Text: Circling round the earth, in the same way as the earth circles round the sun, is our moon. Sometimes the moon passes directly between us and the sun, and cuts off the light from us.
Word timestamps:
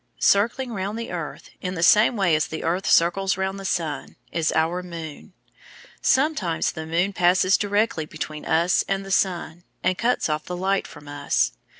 Circling 0.17 0.73
round 0.73 0.97
the 0.97 1.11
earth, 1.11 1.51
in 1.61 1.75
the 1.75 1.83
same 1.83 2.15
way 2.15 2.33
as 2.33 2.47
the 2.47 2.63
earth 2.63 2.87
circles 2.87 3.37
round 3.37 3.59
the 3.59 3.65
sun, 3.65 4.15
is 4.31 4.51
our 4.53 4.81
moon. 4.81 5.33
Sometimes 6.01 6.71
the 6.71 6.87
moon 6.87 7.13
passes 7.13 7.55
directly 7.55 8.07
between 8.07 8.43
us 8.43 8.83
and 8.87 9.05
the 9.05 9.11
sun, 9.11 9.63
and 9.83 9.99
cuts 9.99 10.27
off 10.27 10.45
the 10.45 10.57
light 10.57 10.87
from 10.87 11.07
us. 11.07 11.51